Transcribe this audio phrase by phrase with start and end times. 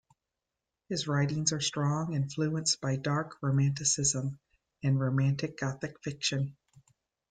[0.89, 4.39] His writings are strong influenced by Dark Romanticism
[4.81, 6.55] and Romantic gothic fiction.